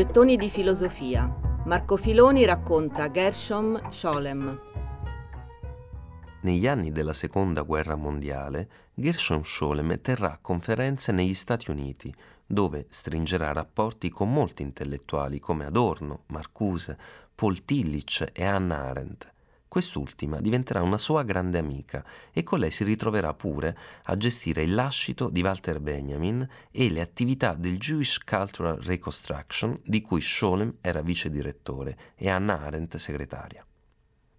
[0.00, 1.30] Gettoni di filosofia.
[1.66, 4.58] Marco Filoni racconta Gershom Scholem.
[6.40, 12.10] Negli anni della Seconda Guerra Mondiale, Gershom Scholem terrà conferenze negli Stati Uniti,
[12.46, 16.96] dove stringerà rapporti con molti intellettuali come Adorno, Marcuse,
[17.34, 19.30] Paul Tillich e Hannah Arendt.
[19.70, 24.74] Quest'ultima diventerà una sua grande amica e con lei si ritroverà pure a gestire il
[24.74, 31.02] lascito di Walter Benjamin e le attività del Jewish Cultural Reconstruction di cui Scholem era
[31.02, 33.64] vice direttore e Hannah Arendt segretaria.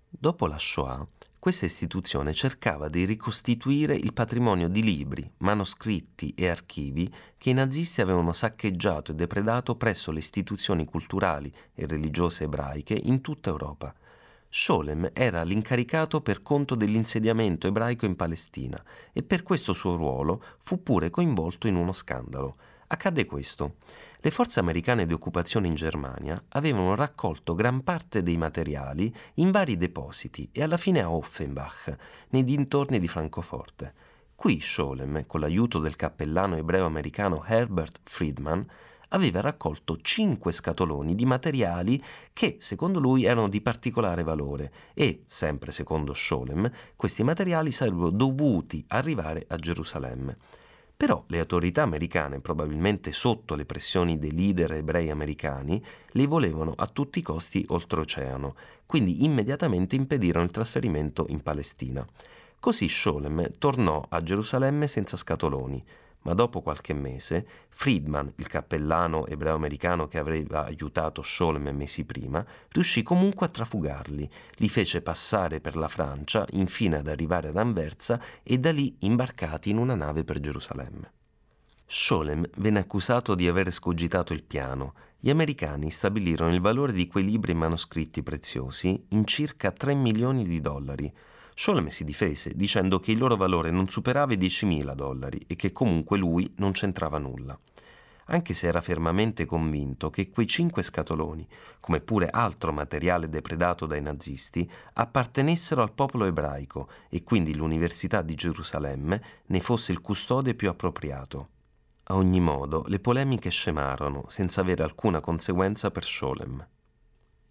[0.09, 1.07] Dopo la Shoah,
[1.39, 8.01] questa istituzione cercava di ricostituire il patrimonio di libri, manoscritti e archivi che i nazisti
[8.01, 13.95] avevano saccheggiato e depredato presso le istituzioni culturali e religiose ebraiche in tutta Europa
[14.53, 18.83] Scholem era l'incaricato per conto dell'insediamento ebraico in Palestina
[19.13, 22.57] e per questo suo ruolo fu pure coinvolto in uno scandalo.
[22.87, 23.75] Accadde questo.
[24.17, 29.77] Le forze americane di occupazione in Germania avevano raccolto gran parte dei materiali in vari
[29.77, 31.95] depositi e alla fine a Offenbach,
[32.31, 33.93] nei dintorni di Francoforte.
[34.35, 38.67] Qui Scholem, con l'aiuto del cappellano ebreo americano Herbert Friedman,
[39.13, 42.01] aveva raccolto cinque scatoloni di materiali
[42.33, 48.83] che, secondo lui, erano di particolare valore e, sempre secondo Scholem, questi materiali sarebbero dovuti
[48.89, 50.37] arrivare a Gerusalemme.
[50.95, 56.85] Però le autorità americane, probabilmente sotto le pressioni dei leader ebrei americani, li volevano a
[56.85, 62.05] tutti i costi oltreoceano, quindi immediatamente impedirono il trasferimento in Palestina.
[62.59, 65.83] Così Scholem tornò a Gerusalemme senza scatoloni
[66.23, 73.01] ma dopo qualche mese Friedman, il cappellano ebreo-americano che aveva aiutato Scholem mesi prima, riuscì
[73.01, 78.57] comunque a trafugarli, li fece passare per la Francia, infine ad arrivare ad Anversa e
[78.59, 81.11] da lì imbarcati in una nave per Gerusalemme.
[81.85, 84.93] Scholem venne accusato di aver scogitato il piano.
[85.19, 90.61] Gli americani stabilirono il valore di quei libri manoscritti preziosi in circa 3 milioni di
[90.61, 91.13] dollari,
[91.63, 95.71] Scholem si difese dicendo che il loro valore non superava i 10.000 dollari e che
[95.71, 97.55] comunque lui non c'entrava nulla.
[98.29, 101.47] Anche se era fermamente convinto che quei cinque scatoloni,
[101.79, 108.33] come pure altro materiale depredato dai nazisti, appartenessero al popolo ebraico e quindi l'Università di
[108.33, 111.49] Gerusalemme ne fosse il custode più appropriato.
[112.05, 116.67] A ogni modo, le polemiche scemarono senza avere alcuna conseguenza per Scholem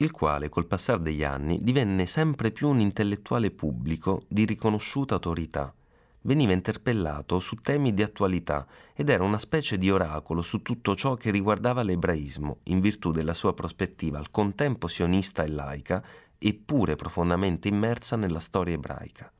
[0.00, 5.74] il quale col passare degli anni divenne sempre più un intellettuale pubblico di riconosciuta autorità.
[6.22, 11.14] Veniva interpellato su temi di attualità ed era una specie di oracolo su tutto ciò
[11.14, 16.02] che riguardava l'ebraismo, in virtù della sua prospettiva al contempo sionista e laica,
[16.38, 19.30] eppure profondamente immersa nella storia ebraica.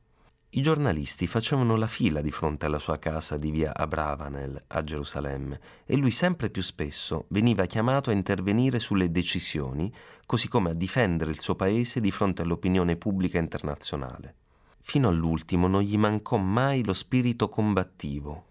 [0.53, 5.61] I giornalisti facevano la fila di fronte alla sua casa di via Abravanel a Gerusalemme
[5.85, 9.89] e lui sempre più spesso veniva chiamato a intervenire sulle decisioni,
[10.25, 14.35] così come a difendere il suo paese di fronte all'opinione pubblica internazionale.
[14.81, 18.45] Fino all'ultimo non gli mancò mai lo spirito combattivo,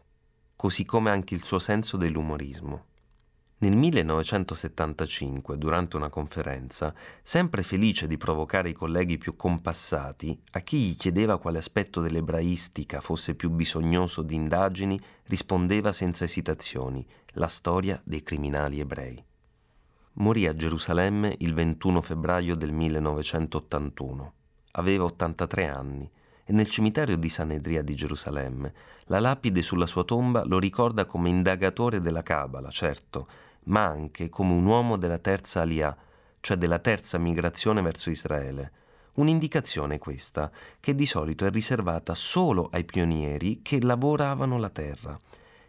[0.56, 2.86] così come anche il suo senso dell'umorismo.
[3.62, 10.78] Nel 1975, durante una conferenza, sempre felice di provocare i colleghi più compassati, a chi
[10.78, 18.00] gli chiedeva quale aspetto dell'ebraistica fosse più bisognoso di indagini, rispondeva senza esitazioni la storia
[18.02, 19.22] dei criminali ebrei.
[20.14, 24.32] Morì a Gerusalemme il 21 febbraio del 1981.
[24.72, 26.10] Aveva 83 anni
[26.46, 28.72] e nel cimitero di Sanedria di Gerusalemme
[29.06, 33.28] la lapide sulla sua tomba lo ricorda come indagatore della Cabala, certo,
[33.70, 35.96] ma anche come un uomo della terza alia,
[36.40, 38.72] cioè della terza migrazione verso Israele.
[39.14, 45.18] Un'indicazione questa che di solito è riservata solo ai pionieri che lavoravano la terra.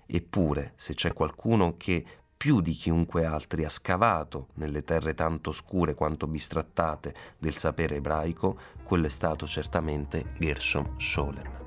[0.06, 5.94] Eppure, se c'è qualcuno che più di chiunque altri ha scavato nelle terre tanto oscure
[5.94, 11.61] quanto bistrattate del sapere ebraico, quello è stato certamente Gershom Scholem.